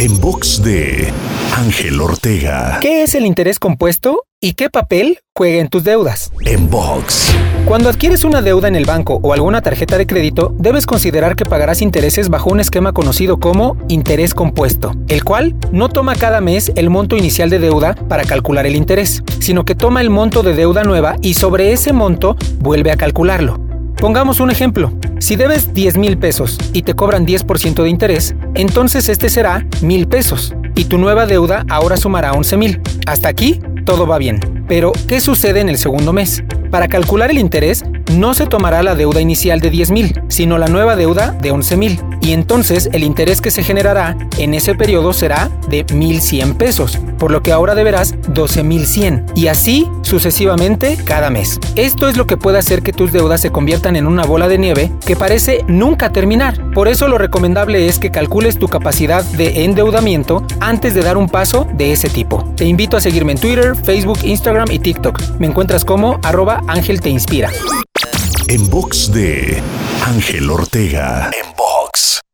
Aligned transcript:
En 0.00 0.18
box 0.18 0.62
de 0.62 1.12
Ángel 1.54 2.00
Ortega. 2.00 2.78
¿Qué 2.80 3.02
es 3.02 3.14
el 3.14 3.26
interés 3.26 3.58
compuesto 3.58 4.24
y 4.40 4.54
qué 4.54 4.70
papel 4.70 5.18
juega 5.36 5.60
en 5.60 5.68
tus 5.68 5.84
deudas? 5.84 6.32
En 6.46 6.70
box. 6.70 7.30
Cuando 7.66 7.90
adquieres 7.90 8.24
una 8.24 8.40
deuda 8.40 8.66
en 8.66 8.76
el 8.76 8.86
banco 8.86 9.20
o 9.22 9.34
alguna 9.34 9.60
tarjeta 9.60 9.98
de 9.98 10.06
crédito, 10.06 10.54
debes 10.56 10.86
considerar 10.86 11.36
que 11.36 11.44
pagarás 11.44 11.82
intereses 11.82 12.30
bajo 12.30 12.48
un 12.48 12.60
esquema 12.60 12.94
conocido 12.94 13.38
como 13.40 13.76
interés 13.88 14.32
compuesto, 14.32 14.94
el 15.08 15.22
cual 15.22 15.54
no 15.70 15.90
toma 15.90 16.14
cada 16.14 16.40
mes 16.40 16.72
el 16.76 16.88
monto 16.88 17.18
inicial 17.18 17.50
de 17.50 17.58
deuda 17.58 17.94
para 17.94 18.24
calcular 18.24 18.64
el 18.64 18.76
interés, 18.76 19.22
sino 19.38 19.66
que 19.66 19.74
toma 19.74 20.00
el 20.00 20.08
monto 20.08 20.42
de 20.42 20.54
deuda 20.54 20.82
nueva 20.82 21.16
y 21.20 21.34
sobre 21.34 21.72
ese 21.72 21.92
monto 21.92 22.36
vuelve 22.58 22.90
a 22.90 22.96
calcularlo. 22.96 23.69
Pongamos 24.00 24.40
un 24.40 24.50
ejemplo. 24.50 24.94
Si 25.18 25.36
debes 25.36 25.74
10 25.74 25.98
mil 25.98 26.16
pesos 26.16 26.58
y 26.72 26.82
te 26.82 26.94
cobran 26.94 27.26
10% 27.26 27.82
de 27.82 27.90
interés, 27.90 28.34
entonces 28.54 29.10
este 29.10 29.28
será 29.28 29.66
mil 29.82 30.08
pesos 30.08 30.54
y 30.74 30.86
tu 30.86 30.96
nueva 30.96 31.26
deuda 31.26 31.66
ahora 31.68 31.98
sumará 31.98 32.32
11 32.32 32.56
mil. 32.56 32.80
Hasta 33.04 33.28
aquí 33.28 33.60
todo 33.84 34.06
va 34.06 34.16
bien. 34.16 34.40
Pero, 34.66 34.92
¿qué 35.06 35.20
sucede 35.20 35.60
en 35.60 35.68
el 35.68 35.76
segundo 35.76 36.14
mes? 36.14 36.42
Para 36.70 36.88
calcular 36.88 37.30
el 37.30 37.38
interés, 37.38 37.84
no 38.14 38.32
se 38.32 38.46
tomará 38.46 38.82
la 38.82 38.94
deuda 38.94 39.20
inicial 39.20 39.60
de 39.60 39.68
10 39.68 39.90
mil, 39.90 40.22
sino 40.28 40.56
la 40.56 40.68
nueva 40.68 40.96
deuda 40.96 41.32
de 41.32 41.50
11 41.50 41.76
mil. 41.76 42.00
Y 42.20 42.32
entonces 42.32 42.88
el 42.92 43.02
interés 43.02 43.40
que 43.40 43.50
se 43.50 43.62
generará 43.62 44.16
en 44.38 44.54
ese 44.54 44.74
periodo 44.74 45.12
será 45.12 45.50
de 45.68 45.86
1.100 45.86 46.56
pesos, 46.56 46.98
por 47.18 47.30
lo 47.30 47.42
que 47.42 47.52
ahora 47.52 47.74
deberás 47.74 48.14
12.100. 48.16 49.32
Y 49.34 49.48
así 49.48 49.88
sucesivamente 50.02 50.96
cada 51.04 51.30
mes. 51.30 51.58
Esto 51.76 52.08
es 52.08 52.16
lo 52.16 52.26
que 52.26 52.36
puede 52.36 52.58
hacer 52.58 52.82
que 52.82 52.92
tus 52.92 53.12
deudas 53.12 53.40
se 53.40 53.50
conviertan 53.50 53.96
en 53.96 54.06
una 54.06 54.24
bola 54.24 54.48
de 54.48 54.58
nieve 54.58 54.90
que 55.06 55.16
parece 55.16 55.64
nunca 55.68 56.12
terminar. 56.12 56.72
Por 56.72 56.88
eso 56.88 57.08
lo 57.08 57.18
recomendable 57.18 57.86
es 57.86 57.98
que 57.98 58.10
calcules 58.10 58.58
tu 58.58 58.68
capacidad 58.68 59.24
de 59.24 59.64
endeudamiento 59.64 60.44
antes 60.60 60.94
de 60.94 61.02
dar 61.02 61.16
un 61.16 61.28
paso 61.28 61.66
de 61.74 61.92
ese 61.92 62.08
tipo. 62.08 62.44
Te 62.56 62.64
invito 62.64 62.96
a 62.96 63.00
seguirme 63.00 63.32
en 63.32 63.38
Twitter, 63.38 63.76
Facebook, 63.76 64.18
Instagram 64.22 64.70
y 64.70 64.78
TikTok. 64.78 65.38
Me 65.38 65.46
encuentras 65.46 65.84
como 65.84 66.18
arroba 66.22 66.62
Ángel 66.66 67.00
Te 67.00 67.08
Inspira. 67.08 67.50
En 68.48 68.68
box 68.68 69.12
de 69.12 69.62
Ángel 70.04 70.50
Ortega. 70.50 71.30
En 71.90 71.98
box. 71.98 72.29